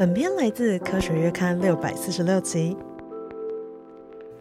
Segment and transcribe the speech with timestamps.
[0.00, 2.74] 本片来自《科学月刊》六百四十六期。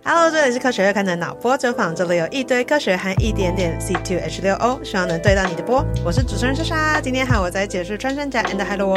[0.06, 5.86] Hello，这里是《科学月刊》的脑波走访，这里有一堆科学和一点点 C two H 六 O，希望能对到你的波。
[6.06, 8.96] 我是主持人莎莎，今天和我在解释穿山甲 and hello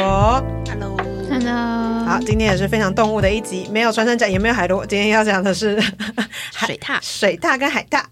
[0.69, 1.02] hello。
[1.33, 4.85] 好，今天也是非常动物的一集，没有穿山甲，也没有海螺。
[4.85, 5.81] 今天要讲的是
[6.53, 8.03] 水獭， 水獭跟海獭，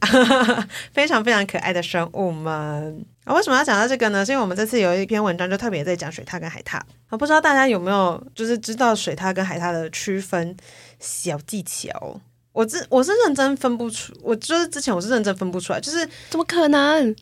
[0.92, 3.06] 非常非常可爱的生物们。
[3.26, 4.26] 啊，为什么要讲到这个呢？
[4.26, 6.80] 是因为我们这次有一篇文章就特别在讲水獭跟海獭。
[7.10, 10.58] 我不知道大家有没有就是知道水獭跟海獭的区分
[11.00, 12.20] 小技巧。
[12.54, 17.16] 我这我是认真分不出，我就是之前我是认真分不出来，就是怎么可能？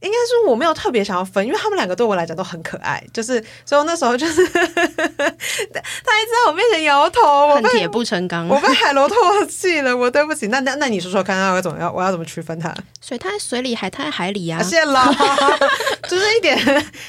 [0.00, 10.48] 应该是我没有特别想要分，因为他们两个对我来讲都很可爱，就是所以我那时候就是 他一直在我面前摇头，我恨铁不成钢，我被海螺唾弃了，我对不起。
[10.48, 11.92] 那那那你说说看，要怎么样？
[11.92, 12.74] 我要怎么区分它？
[13.00, 14.62] 水獭在水里，海獭在海里啊！
[14.62, 15.02] 谢了，
[16.08, 16.58] 就是一点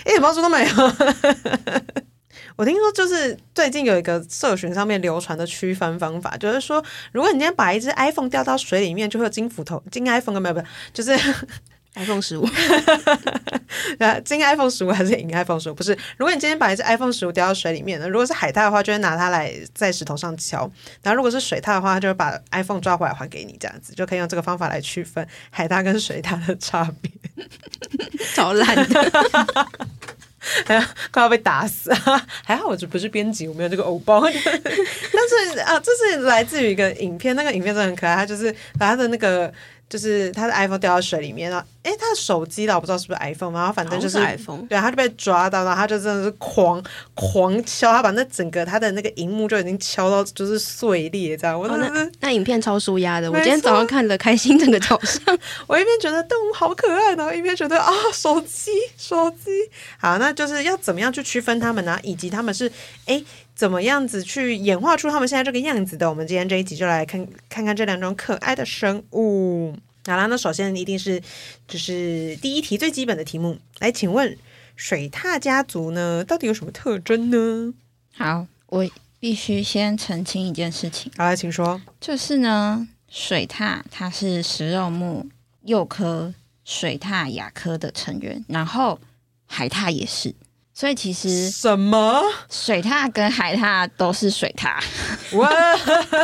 [0.06, 0.70] 一点帮助都没有。
[2.56, 11.11] 我听说，就是最近有一个社群上面流传的区分方法，就是说，如果你今天把一只 iPhone 掉到水里面，就会有金斧头，金 iPhone 没有没有，就是
[11.98, 12.48] iPhone 十五，
[14.00, 15.73] 啊，金 iPhone 十五还是银 iPhone 十五？
[15.73, 20.70] 不是，如果你今天把一只 iPhone 十五掉到水里面呢，如果是海獭的话，就会拿它来在石头上敲；
[21.02, 27.12] 然后如果是水獭的话，它就会把 iPhone 抓回来还给你，这样子就可以用这个方法来区分海獭跟水獭的差别。
[28.34, 29.11] 超烂的。
[30.66, 32.26] 哎呀，快要被打死啊！
[32.45, 34.22] 还好我这不是编辑，我没有这个偶包。
[34.32, 38.16] 但是啊，这是来自于一个影片，那个影片真的很可爱。
[38.16, 39.52] 它就是把它的那个，
[39.89, 41.66] 就是他的 iPhone 掉到水里面了。
[41.83, 51.58] 哎，他的手机啦，我不知道是不是 iPhone，然后反正就是 iPhone，对，他就被抓到，然后他就真的是狂狂敲，他把那整个他的那个荧幕就已经敲到就是碎裂，这样。
[51.58, 55.21] 我真的是、哦、那，那影片超舒压的，我今天早上看了开心整个早上。
[55.65, 59.49] 我一边觉得动物好可爱，然后一边觉得啊，手机手机。
[59.97, 61.97] 好，那就是要怎么样去区分它们呢？
[62.03, 62.69] 以及他们是
[63.05, 63.23] 哎
[63.58, 66.08] 怎么样子去演化出他们现在这个样子的？
[66.08, 69.76] 我们今天这一集就来看看看这两种可爱的生物。
[70.05, 71.20] 好啦，那首先一定是
[71.67, 74.37] 就是第一题最基本的题目，来，请问
[74.76, 77.73] 水獭家族呢，到底有什么特征呢？
[78.14, 78.87] 好，我
[79.20, 81.11] 必须先澄清一件事情。
[81.17, 81.82] 好，来，请说。
[81.99, 85.27] 就是呢，水獭它是食肉目
[85.65, 86.32] 鼬科
[86.64, 88.99] 水獭亚科的成员，然后
[89.48, 90.36] 海獭也是。
[90.80, 92.21] 所以其实什么
[92.52, 94.77] 水獭跟海獭都是水獭。
[95.36, 95.49] 哇！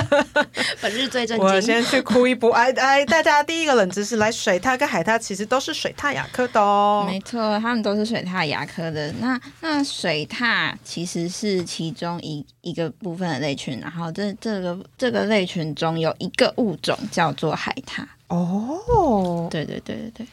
[0.79, 1.43] 本日最震惊。
[1.47, 2.53] 我先去哭一波。
[2.53, 7.03] 哎 哎，大家第一个冷知识来，水獭跟海獭其实都是水獭亚科的哦。
[7.07, 9.11] 没错，他们都是水獭亚科的。
[9.13, 18.05] 那那水獭其实是其中一一个部分的类群，然后这这个这个类群中有一个物种叫做海獭。
[18.27, 20.27] 哦，对对对对对。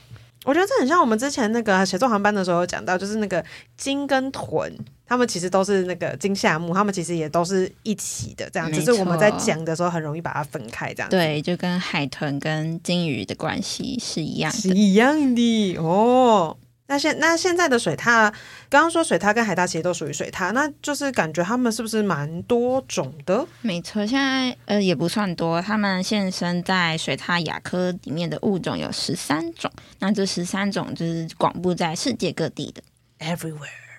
[0.45, 3.45] 我觉得这很像我们之前那个写作航班的时候讲到，就是那个
[3.77, 4.73] 鲸跟豚，
[5.07, 8.73] 他们其实都是那个鲸下目，他们其实也都是一起的，这样。
[8.73, 11.11] 只是我们在讲的时候很容易把它分开，这样。
[11.11, 16.57] 对，就跟海豚跟鲸鱼的关系是一样的，是一样的哦。
[16.91, 18.29] 那现那现在的水獭，
[18.69, 23.47] 刚刚说水獭跟海獭其实都属于水獭，那就是感觉它们是不是蛮多种的？
[23.63, 29.71] 没错，现在呃也不算多，它们现身在水獭亚科里面的物种有十三种，
[30.01, 32.83] 那这十三种就是广布在世界各地的
[33.21, 33.90] ，everywhere。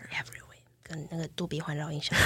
[0.92, 2.18] 跟那个杜比环绕音响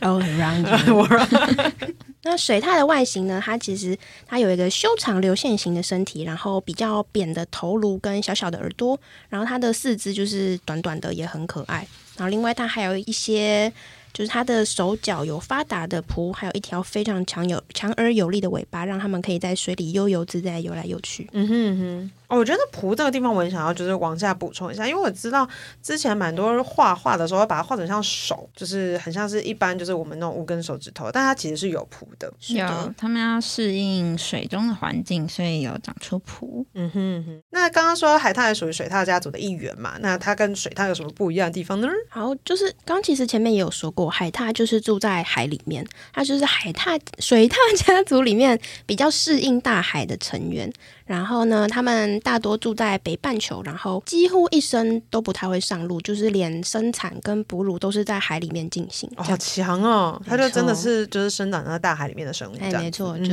[0.00, 1.04] ，All around you。
[2.22, 3.42] 那水獭的外形呢？
[3.44, 8.98] 它其实它有一个修长流线型的身体，然后比较扁的头颅跟小小的耳朵，
[9.28, 11.86] 然后它的四肢就是短短的，也很可爱。
[12.16, 13.72] 然后另外它还有一些，
[14.12, 21.28] 就是它的手脚有发达的蹼，还有一条非常强有强而有力的尾巴，让它们可以在水里悠游自在游来游去。
[21.32, 22.10] 嗯哼嗯哼。
[22.28, 25.48] 哦，我觉得蹼这个地方我很想要就是往下补充一下，因为我知道
[25.82, 32.30] 之前蛮多人画画的时候会把它画成像手，就是很像是一般就是我们那种五根手指头，但它其实是有蹼的。
[32.48, 36.66] 有，他们要适应水中的环境，所以有长出蹼。
[36.74, 37.42] 嗯哼嗯哼。
[37.48, 39.96] 那刚刚说海獭也属于水獭家族的一员嘛？
[40.00, 41.88] 那它跟水獭有什么不一样的地方呢？
[42.10, 50.70] 好，就是刚其实前面也有说过，海獭就是住在海里面，它就是海獭水獭家族里面比较适应大海的成员。
[51.06, 59.10] 然后呢，他们大多住在北半球，然后几乎一生都不太会上路，就是连生产跟哺乳都是在海里面进行。
[59.16, 60.20] 好强哦！
[60.26, 62.56] 它就真的是就是生长在大海里面的生物。
[62.60, 63.32] 哎，没错，就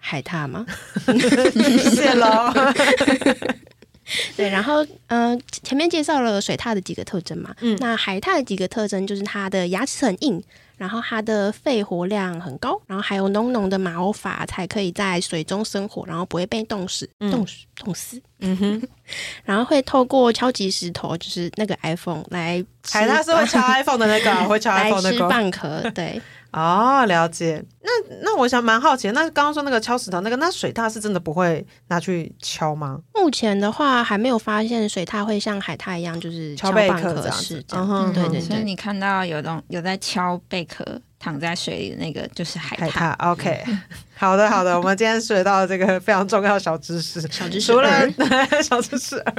[0.00, 0.66] 海獭吗？
[1.94, 2.52] 谢喽。
[4.36, 10.42] 对，然后嗯、呃，前面介绍了水獭的几个特征嘛，嗯，那海獭的几个特征就是它的牙齿很硬。
[10.78, 18.20] 然后它的肺活量很高，然后还有浓浓的毛发，才可以在水中生活，然后不会被冻死、冻死、冻死。
[18.40, 18.82] 嗯哼，
[19.44, 25.28] 然后会透过敲击石头，就是那个 iPhone 来，海獭是会敲 iPhone 的那个，会敲 iPhone 的那个。
[25.28, 26.20] 来吃蚌壳，对。
[26.52, 27.64] 哦，了解。
[27.80, 27.90] 那
[28.22, 33.00] 那我想蛮好奇，那刚刚说那个敲石头那个，那水獭是真的不会拿去敲吗？
[33.14, 37.64] 目前的话还没有发现水獭会像海獭一样，就是敲贝壳这样子。
[37.72, 38.40] 嗯，对对对。
[38.40, 40.84] 所以你看到有东有在敲贝壳
[41.18, 42.90] 躺在水里的那个，就是海獭。
[42.90, 43.64] 海獭，OK。
[44.22, 44.78] 好的，好的。
[44.78, 47.72] 我们今天学到这个非常重要的小知识，小知识。
[47.72, 48.08] 除了
[48.62, 49.34] 小知识二，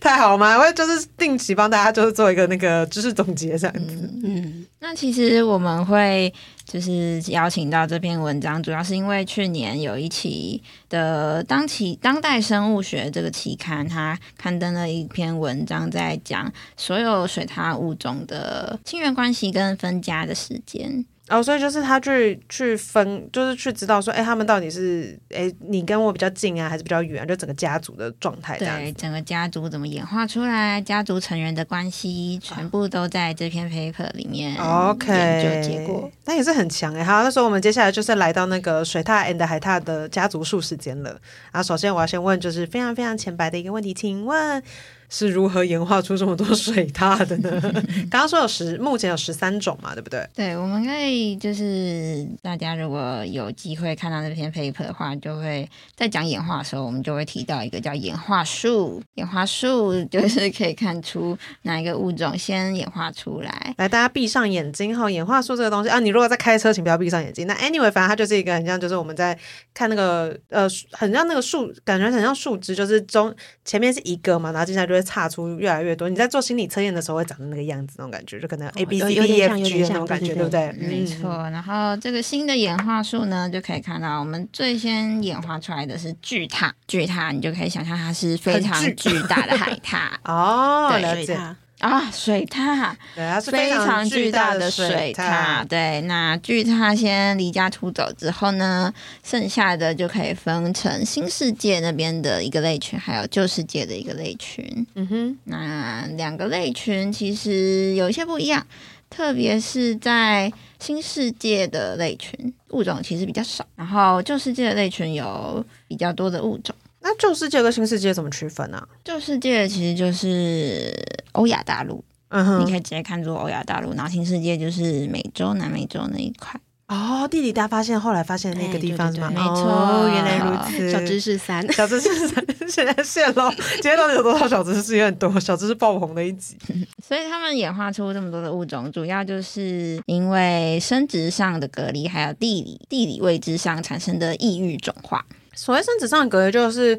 [0.00, 0.56] 太好了吗？
[0.58, 4.10] 我就是定期帮大家就是做一个那个知识总结这样子。
[4.22, 6.32] 嗯，嗯，那其实我们会。
[6.66, 21.04] 就是邀请到这篇文章，主要是因为去年有一期的当期《当代生物学》这个期刊，它刊登了一篇文章，在讲所有水獭物种的亲缘关系跟分家的时间。
[21.28, 27.26] 哦，所以就是他去去分，就是去知道说，哎，他们到底是哎，你跟我比较近啊，还是比较远啊？
[27.26, 36.08] 就整个家族的状态，对，整个家族怎么演化出来，家族成员的关系，全部都在这篇 paper 里面 OK 研究结果。
[36.26, 37.02] 那也是很强哎。
[37.02, 41.20] 好，那时候我们接下来就是来到那个水獭 and 海獭的家族树时间了。
[41.50, 44.62] 啊首先我要先问，就是非常非常浅白的一个问题，请问。
[45.08, 47.60] 是如何演化出这么多水獭的呢？
[48.10, 50.28] 刚刚说有十，目前有十三种嘛，对不对？
[50.34, 59.00] 对，我们可以就是大家如果有机会看到这篇 paper 的话，就会在讲演化的时候，我们就会提到一个叫演化树。
[59.14, 63.74] 演化树就是可以看出哪一个物种先演化出来。
[63.78, 67.46] 来，大家闭上眼睛哈，演化树这个东西啊，你如果在开车，请不要闭上眼睛。
[67.46, 69.38] 那 anyway，反正它就是一个很像，就是我们在
[69.72, 73.32] 看那个呃，很像那个树，感觉很像树枝，就是中
[73.64, 74.95] 前面是一个嘛，然后接下来就。
[74.96, 76.08] 会差出越来越多。
[76.08, 80.72] 你在做心理测验的时候会长成那个样子，那种感觉就可能 A B C D E F G 那种感觉，对不对？
[80.72, 81.48] 没错。
[81.50, 86.74] 然后这个新的演化树呢，就可以看到我们最先演化出来的是巨塔。
[86.88, 91.38] 巨塔，你就可以想象它是非常巨大的海 獭哦，了解。
[91.80, 95.66] 啊，水獭，对，它是非常巨大的水獭。
[95.66, 98.92] 对，那巨獭先离家出走之后呢，
[99.22, 104.86] 剩下的就可以分成新世界那边的一个类群，还有旧世界的一个类群。
[104.94, 108.66] 嗯哼，那两个类群其实有一些不一样，
[109.10, 110.50] 特别是在
[110.80, 116.74] 新世界的类群物种其实比较少，然后旧世界的类群有比较多的物种。
[117.02, 118.88] 那旧世界跟新世界怎么区分呢、啊？
[119.04, 120.92] 旧世界其实就是
[121.36, 126.60] 欧亚大陆，嗯哼，你可以直接看作欧亚大陆，然后新世界就是美洲、南美洲那一块。
[126.88, 129.28] 哦，地理大发现后来发现那个地方是吗？
[129.28, 130.88] 没错、哦，原来如此。
[130.92, 133.52] 小知识三，小知识三， 现在现了。
[133.56, 134.96] 今天到底有多少小知识？
[134.96, 136.56] 有很多小知识爆红的一集。
[137.04, 145.26] 所以他们演化出这么多的物种，主要就是因为生殖上的隔离，还有地理地理位置上产生的异域种化。
[145.54, 146.96] 所谓生殖上的隔离，就是。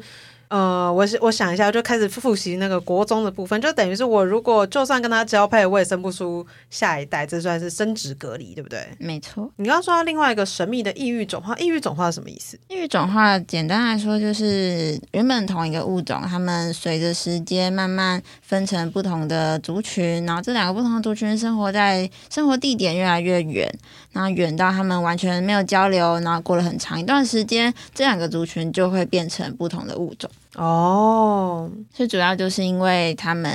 [0.48, 8.86] 呃，我我想一下，就开始复习那个国中的部分，就等于是我如果就算跟他交配，我也生不出下一代，这算是生殖隔离，对不对？
[8.98, 9.50] 没错。
[9.56, 12.58] 你刚刚说到另外一个神秘的异域种化，异域种化是什么意思？
[12.68, 23.70] 异域种化简单来说就是原本同一个物种，它们随着时间慢慢分成不同的族群，然后这两个不同的族群生活在生活地点越来越远，
[24.12, 30.30] 然后远到他们完全没有交流，然后过了很长一段时间，这两个族群就会变成不同的物种。
[30.58, 33.52] 哦，最主要就是因为他们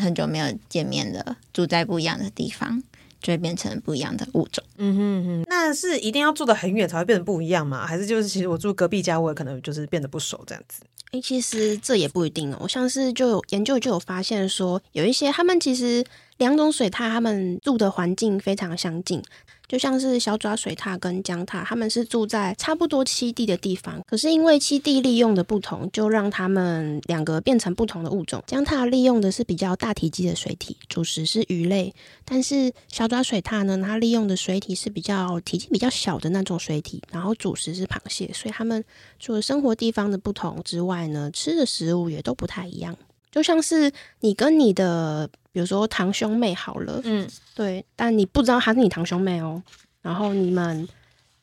[0.00, 2.82] 很久没有见面了，住在不一样的地方，
[3.20, 4.64] 就会变成不一样的物种。
[4.78, 7.86] 嗯哼哼，那是一定要住得很远才会变得不一样吗？
[7.86, 10.80] 还是就是其实我住隔壁家，我也可能就是变得不熟这样子？
[11.12, 12.66] 诶，其实这也不一定哦。
[12.66, 16.02] 像是就有研究就有发现说，有一些他们其实
[16.38, 19.22] 两种水獭，它们住的环境非常相近。
[19.68, 28.40] 就像是小爪水獭跟江獭，他们是住在差不多栖地的地方，可是因为栖地利用的不同，就让他们两个变成不同的物种。
[28.46, 31.92] 江獭利用的是比较大体积的水体，主食是鱼类；
[32.24, 38.30] 但是小爪水獭呢，它利用的水体是比较体积比较小的那种水体，然后主食是螃蟹。
[38.32, 38.84] 所以他们
[39.18, 42.96] 除了生活地方的不同之外呢，吃的食物也都不太一样。
[43.32, 43.90] 就像是
[44.20, 45.28] 你跟你的。
[45.56, 49.62] 比如说堂兄妹好了，嗯，对，但你不知道他是你堂兄妹哦。
[50.02, 50.86] 然后你们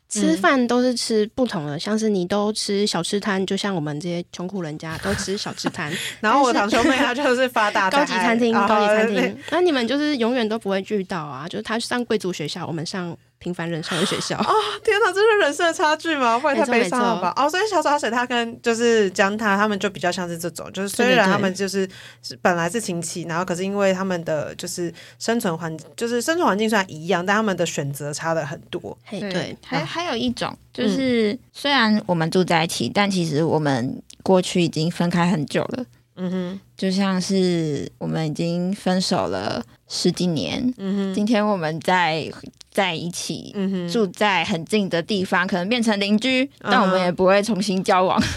[0.08, 5.91] 吃饭都是吃不同的，嗯、像是你都吃小吃摊，就像我们这些穷苦人家都吃小吃摊。
[6.22, 9.36] 然后我堂兄妹他就是发达高级餐厅，高级餐厅。
[9.50, 14.38] 那你们就是永远都不会遇到啊，就是他上贵族学校，我们上平凡人上的学校。
[14.38, 16.39] 哦，天哪，这是人生的差距吗？
[16.39, 17.33] 不会太悲伤了吧？
[17.35, 21.88] 哦，所以小爪水他跟就是江他他们就比较像是这种，就是虽然他们就是
[22.21, 28.97] 是本来是亲戚，然后可是因为他们的就是生存环就是生存环境虽然一样，但他们的选择差的很多。
[29.09, 35.85] 对，对还还有一种就是虽然我们住在一起，嗯、但其实我们过去已经分开很久了。
[36.15, 42.31] 嗯哼，就像是我们已经分手了十几年，嗯哼，今天我们在
[42.74, 48.22] 在一起，嗯，住在很近的地方，可能变成邻居，但我们也不会重新交往。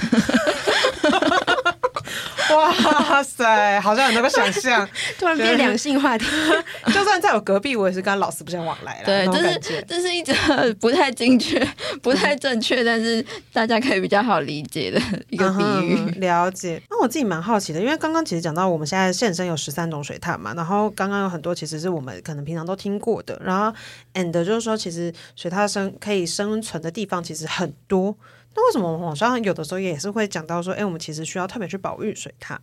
[2.55, 4.89] 哇塞，好像很能够想象，
[5.19, 6.27] 突然变两性话题。
[6.93, 9.07] 就算在我隔壁，我也是跟老死不相往来了。
[9.07, 11.67] 对，这是这是一个不太精确、
[12.03, 15.97] 不太正确，但是大家可以比较好理解的一个比喻。
[15.99, 16.81] 嗯、了解。
[16.91, 23.77] 那我自己蛮好奇的，因为刚刚其实讲到我们现在现身有十三种水獭嘛，然后刚刚有很多其实是我们可能平常都听过的，然后
[24.15, 28.17] and 就是说，其实水獭生可以生存的地方其实很多。
[28.57, 32.57] 那为什么网上有的时候也是会讲到说，哎，我们其实需要特别去保育水獭？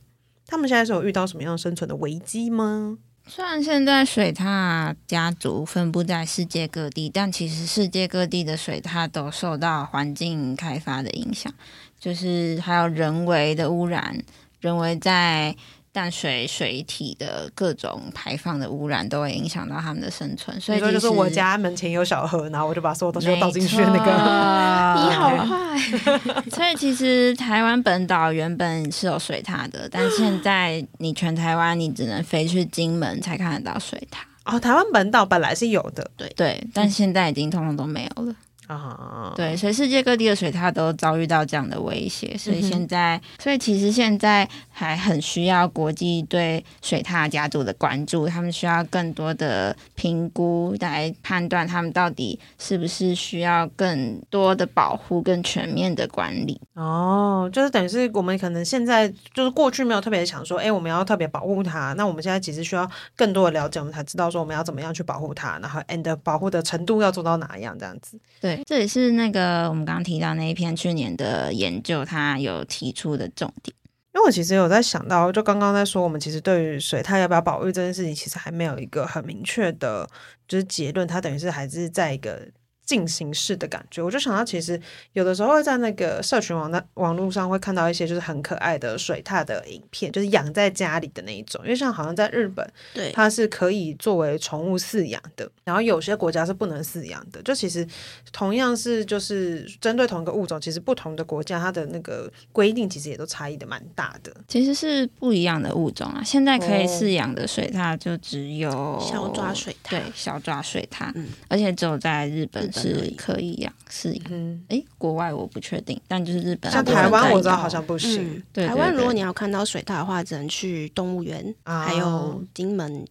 [0.47, 2.97] 他们现在是有遇到什么样生存的危机吗？
[3.27, 11.53] 虽然现在水獭家族分布在世界各地，但其实世界各地的水獭都受到环境开发的影响，
[11.99, 14.21] 就是还有人为的污染，
[14.59, 15.55] 人为在。
[15.93, 24.11] 淡水水体的各种排放的污染都会影响到他们的生存，所以说就是我家门前有小河，然后我就把所有东西都倒进去那个。
[25.05, 25.79] 你好快。
[26.51, 34.25] 所以其实台湾本岛原本是有水塔的，但现在你全台湾你只能飞去金门才看得到水塔。
[34.45, 38.35] 哦，台湾本岛本来是有的，对对，但现在已经通通都没有了。
[38.67, 56.59] 啊，对，所以世界各地的水獭都遭遇到这样的威胁，所以现在，所以其实现在还很需要国际对水獭家族的关注，他们需要更多的评估来判断他们到底是不是需要更多的保护、更全面的管理。
[56.73, 68.17] 哦，就是等于是我们可能现在就是过去没有特别想说，哎，我们要特别保护它，那我们现在其实需要更多的了解，我们才知道说我们要怎么样去保护它，然后 and 保护的程度要做到哪样这样子。
[68.39, 68.52] 对。
[68.65, 73.75] 这也是那个我们刚刚提到那一篇去年的研究，他有提出的重点。
[74.13, 80.07] 因为我其实有在想到，就刚刚在说，我们其实对于水它要不要保育这件事情，其实还没有一个很明确的，
[80.47, 81.07] 就是结论。
[81.07, 82.47] 它等于是还是在一个。
[82.85, 84.79] 进行式的感觉，我就想到，其实
[85.13, 91.61] 有的时候会在那个社群网的网络上会看到一些就是很可爱的水獭的影片，就是养在家里的那一种。
[91.63, 97.41] 因为像好像在日本，对，它是可以作为宠物饲养的，然后有些国家是不能饲养的。
[97.41, 97.87] 就其实
[98.33, 104.35] 同样是就是针对同一个物种，其实不同的国家它的那个规定其实也都差异的蛮大的。
[104.49, 106.21] 其实是不一样的物种啊。
[106.21, 112.72] 现在可以饲养的水獭就只有小爪水獭，对，小爪水獭，嗯，而且只有在日本。
[112.81, 118.41] 是可以养，是嗯，哎，国外我不确定，但就是日本，像台湾我知道好像不行。
[118.53, 123.05] 台湾如果你要看到水獭的话，只能去动物园，啊、还有金门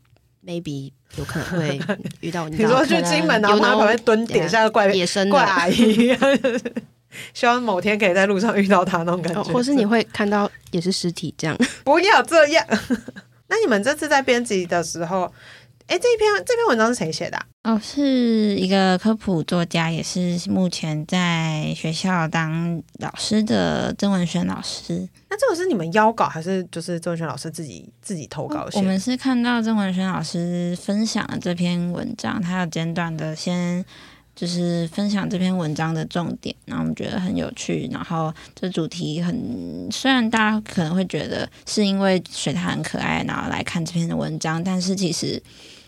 [0.45, 1.81] ，maybe 有可能会
[2.21, 2.57] 遇到你。
[2.57, 6.16] 你说去金门，然后旁边蹲点像怪野生怪阿姨，
[7.35, 11.57] 希望某天可以在路上遇到他那种感觉，或是你会看到也是尸体这样。
[11.85, 12.66] 不要这样。
[13.49, 15.31] 那你们这次在编辑的时候？
[15.92, 17.75] 哎，这篇这篇文章是谁写的啊？
[17.75, 25.06] 哦，是一个科普作家，也是目前在学校当老师的曾文轩老师。
[25.28, 28.78] 那这个是你们邀稿，还是就是曾文轩老师自己自己投稿写？
[28.78, 33.84] 我们是看到曾文轩老师分享了这篇文章，他有简短的先
[34.34, 37.87] 就是分享这篇文章的重点，然后我们觉得很有趣。
[37.92, 45.42] 然后这主题很，虽然大家可能会觉得是因为水獭很可爱，然后来看这篇的文章，但是其实。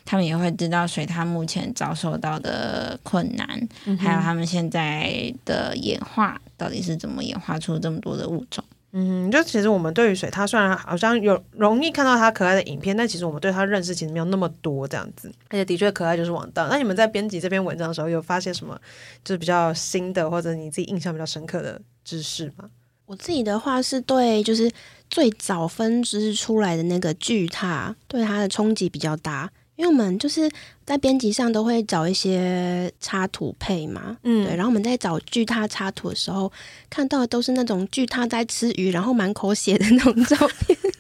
[0.05, 8.63] 他们也会知道水獭目前遭受到的困难，嗯、还有他们现在的演化到底是怎么演化出这么多的物种。
[8.97, 15.33] 嗯，就其实我们对于水獭虽然好像有容易看到它可爱的影片，但其实我们对它认识其实没有那么多这样子。
[15.49, 16.69] 而且的确可爱就是王道。
[16.69, 18.81] 那你们在编辑这篇文章的时候，有发现什么
[19.25, 22.71] 就是比较新的或者你自己印象比较深刻的知识吗？
[23.07, 24.71] 我自己的话是对，就是
[25.11, 29.51] 最早分支出来的那个巨獭，对它的冲击比较大。
[29.77, 30.51] 因为我们就是
[30.85, 36.51] 在编辑上都会找一些插图配嘛，嗯，对，然后我们在找巨獭插图的时候，
[36.89, 40.79] 看到的都是那种巨獭在吃鱼，然后满口血的那种照片。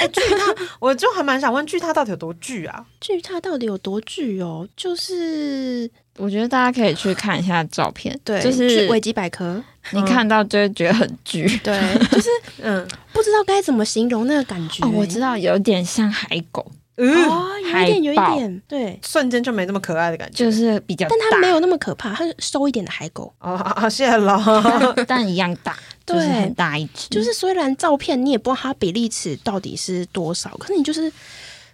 [0.00, 2.86] 哎，巨獭，我就还蛮想问，巨獭到底有多巨啊？
[2.98, 4.66] 巨獭到底有多巨哦？
[4.74, 12.28] 就是我觉得大家可以去看一下照片，对，就是维基百科，你看到就会觉得很巨，嗯、对， 就是
[12.62, 14.82] 嗯，不知道该怎么形容那个感觉。
[14.86, 16.64] 哦，我知道，有点像海狗。
[16.96, 23.32] 嗯，哦，有一点，有一点，对，瞬间就没那么可爱的感觉，就是比较，但它没有那么可怕，它是瘦一点的海狗。
[23.38, 24.42] 哦，好，谢了，
[25.06, 27.08] 但一样大，对，就是很大一只。
[27.10, 31.12] 就是虽然照片你也不知道它比例尺到底是多少，可是你就是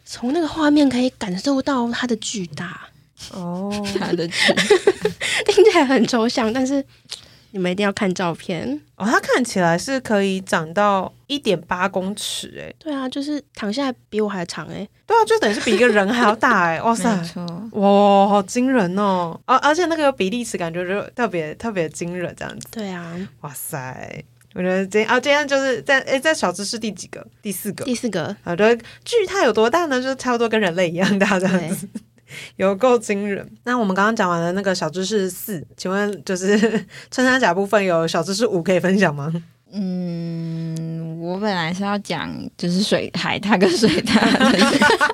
[0.05, 2.81] 从那个画面可以感受到它的巨大。
[3.33, 4.53] 哦， 它的巨，
[5.47, 6.85] 听起来很抽象，但是。
[7.53, 8.81] 你们一定要看照片。
[8.97, 17.09] 哦，它看起来是可以长到一点八公尺，哎，对啊，就是躺下来比我还长，哎，对啊，就等于是比一个人还要大，哎， 哇塞，
[17.73, 27.27] 哇，好惊人哦，而、哦、而且那个比例尺感觉就特别特别惊人，这样子，对啊，哇塞，我觉得今天啊，今天就是在诶，在小知识第几个？
[27.43, 30.01] 第四个，第四个，啊，对，巨它有多大呢？
[30.01, 31.89] 就是差不多跟人类一样大这样子。
[32.57, 33.49] 有够惊人！
[33.65, 36.59] 那我们刚刚讲完了那个小知识四，请问就是
[37.11, 39.33] 穿山甲部分有小知识五可以分享吗？
[39.73, 44.19] 嗯，我本来是要讲就是水海獭跟水獭，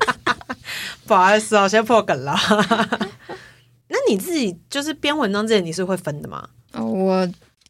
[1.06, 2.36] 不好意思哦，先破梗了。
[3.88, 6.48] 那你自己就是编文章之前你是会分的吗？
[6.72, 7.28] 哦，我。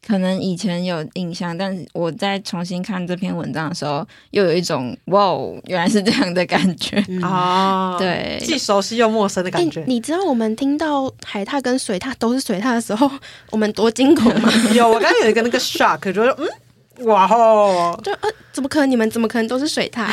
[0.09, 7.95] 可能以前有印象，但是我在重新看这篇文章的时候，又有一种哇哦，原来是这样的感觉啊！
[7.95, 9.81] 嗯、对，既熟悉又陌生的感觉。
[9.81, 13.07] 欸、你知道我们听到海獭跟水獭都是水獭的时候，
[13.51, 14.51] 我们多惊恐吗？
[14.73, 18.89] 有，我刚刚有一个那个 shock，就说嗯，哇哦，就呃，怎么可能？
[18.89, 20.07] 你们怎么可能都是水獭？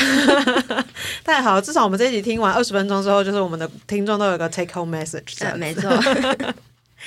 [1.24, 5.38] 太好了，至少我们这一集听完二十分钟之后，就是我们的听众都有一个 take home message。
[5.38, 5.90] 对，没错。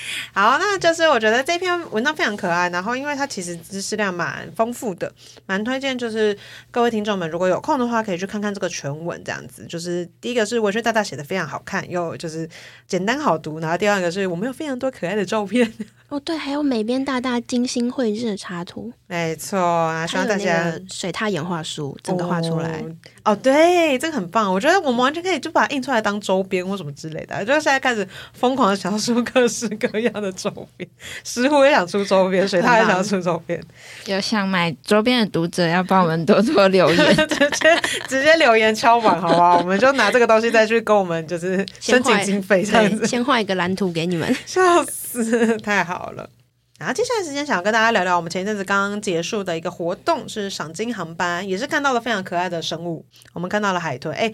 [0.32, 5.12] 好，那就是我觉得这篇文章非常可爱，然后因为它其实知识量蛮丰富的，
[5.46, 6.36] 蛮推荐，就是
[6.70, 9.66] 各位听众们如果有空的话，可以去看看这个全文，这样子。
[9.66, 12.48] 就是第一个是文学大大写的非常好看，又就是
[12.86, 15.72] 简单好读，然后第二个是我们有非常多可爱的照片。
[16.08, 22.80] 哦，对，还有美编大大精心绘制的插图，没错啊，希望大家水獭演化书整个画出来
[23.22, 23.32] 哦。
[23.32, 30.88] 哦，对，这个很棒，我觉得我们完全可以就把它印出来当周边或什么之类的，就是现在开始疯狂的想要出各式各样的周边，
[31.24, 33.60] 石虎也想出周边，所以他也想出周边，
[34.06, 39.58] 有想买周边的读者要帮我们多多留言， 直接直接留言敲板，好不好？
[39.58, 46.10] 我们就拿这个东西再去跟我们就是申请经费这样子，先画一个蓝图给你们， 笑死，太好。
[46.10, 46.28] 了，
[46.78, 53.04] 然后接下来时间想要跟大家聊聊我们前一阵子刚刚结束的一个活动，是赏金航班，也是看到了非常可爱的生物。
[53.32, 54.32] 我们看到了海豚，哎，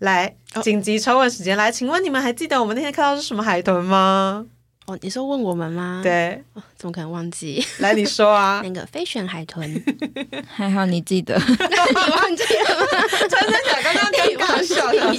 [0.00, 4.44] 来紧急抽问时间，来，请问你们还记得我们那天看到是什么海豚吗？
[4.86, 6.00] 哦，你说问我们吗？
[6.02, 7.64] 对，哦，怎么可能忘记？
[7.78, 9.82] 来，你说啊， 那个飞旋海豚，
[10.46, 12.86] 还好你记得， 你忘记了吗？
[13.30, 15.14] 穿山甲刚刚尴尬笑了。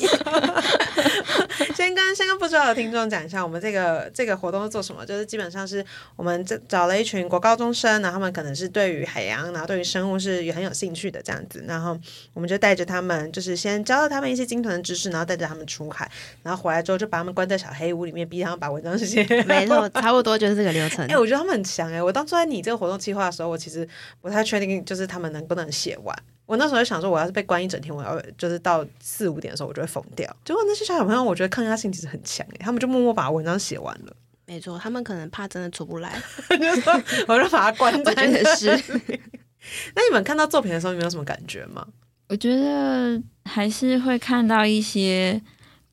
[1.73, 5.03] 先跟先跟不知道的听众讲一下，我们这个这个活动是做什么？
[5.03, 5.83] 就是基本上是
[6.15, 11.97] 我们这找了一群国高中生，然后他们可能是对于海洋，然后对于生物是也很有兴趣的这样子，然后
[12.33, 16.09] 我们就带着他们，就是先教了他们一些鲸豚的知识，然后带着他们出海，
[16.43, 19.25] 然后回来之后就把他们关在小黑屋里面，逼他们把文章写。
[19.59, 21.05] 没错，差不多就是这个流程。
[21.05, 22.01] 哎、欸，我觉得他们很强哎、欸！
[22.01, 23.87] 我当初在拟这个活动计划的时候，我其实
[24.21, 26.15] 不太确定，就是他们能不能写完。
[26.45, 30.29] 我那时候就想说，我要是被关一整天，我要就是到四五点的时候，我就会疯掉。
[30.43, 34.15] 结果那些小小朋友，我觉得抗压性其实很强诶，他们就默默把文章写完了。
[34.45, 36.21] 没错，他们可能怕真的出不来，
[37.27, 38.13] 我就把它关在。
[38.13, 38.67] 真的是。
[39.95, 41.85] 那你们看到作品的时候，你们有什么感觉吗？
[42.27, 45.41] 我觉得还是会看到一些。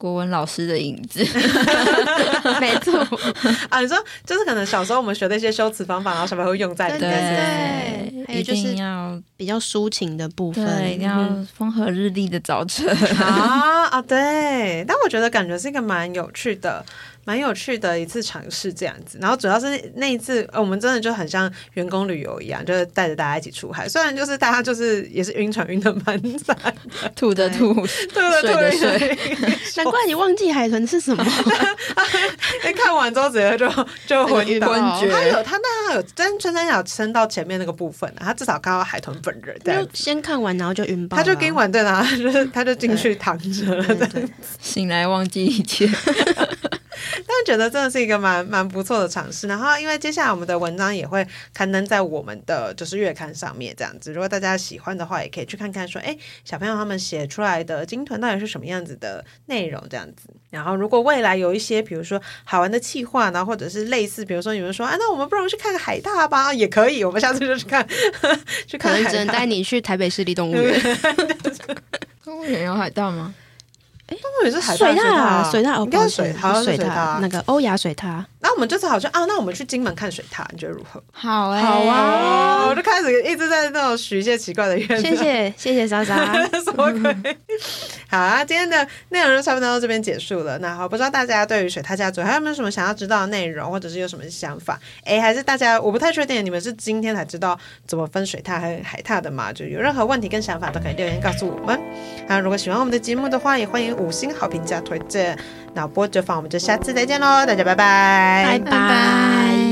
[0.02, 1.20] 国文老师的影子，
[2.60, 2.98] 没错
[3.70, 3.78] 啊！
[3.80, 8.16] 你说就是可能小时候我们学的一些修辞方法，然后小朋友会用在里面。
[8.16, 12.88] 对，还有就是要比较抒情的部分，对，一定要风和日丽的早晨
[13.20, 14.02] 啊啊！
[14.02, 16.84] 对，但我觉得感觉是一个蛮有趣的。
[17.24, 19.18] 蛮有趣的一次尝试，这样子。
[19.20, 23.88] 然后主要是那一次，我们真的就很像员工旅游一样，就是带着大家一起出海。
[23.88, 26.56] 虽然就是大家就是也是晕船晕的蛮惨，
[27.14, 29.18] 吐的吐，吐的睡的睡。
[29.76, 31.24] 难怪你忘记海豚是什么。
[32.62, 33.68] 哎，看完之后直接就
[34.06, 35.08] 就昏昏厥。
[35.10, 39.56] 他有他那他有真穿山甲撑到前面那个部分，他至少看到海豚本人。
[39.64, 41.16] 就先看完，然后就晕爆。
[41.16, 44.10] 他就跟完对啦，就是他就进去躺着了，
[44.60, 45.88] 醒来忘记一切。
[47.42, 60.28] 但觉得真的是一个蛮蛮不错的尝试，然后因为接下来我们的文章也会刊登在我们的就是月刊上面，这样子，如果大家喜欢的话，也可以去看看说，哎，小朋友他们写出来的鲸豚到底是什么样子的内容，这样子。
[60.50, 67.86] 然后如果未来有一些比如说好玩的企划，然后或者是类似，比如说你们说，哎，那我们不如去看个海大吧，也可以，我们下次就去看，
[68.68, 68.92] 去看。
[68.92, 70.80] 可能只能带你去台北市立动物园。
[72.22, 73.34] 动物园有海大吗？
[74.76, 78.24] 水獭，水獭，应该是水獭，水獭，那个欧亚水獭。
[78.52, 81.02] 那我们这次好像啊，那我们去金门看水塔，你觉得如何？
[81.10, 82.66] 好哎，好啊！
[82.68, 85.00] 我就开始一直在那种许一些奇怪的愿。
[85.00, 87.38] 谢谢谢谢莎莎， 什么鬼？
[88.10, 90.58] 好啊，今天的内容就差不多到这边结束了。
[90.58, 94.78] 那好，不知道大家对于水塔家族还有没有什么想要知道的内容，或者是有什么想法？
[95.04, 99.50] 哎，还是大家我不太确定，你们是今天才知道怎么分水獭和海獭的嘛？
[99.50, 101.80] 就有任何问题跟想法都可以留言告诉我们。
[102.28, 105.38] 好，如果喜欢我们的节目的话，也欢迎五星好评加推荐。
[105.74, 109.71] 那波折坊，我们就下次再见喽，大家拜拜，拜拜。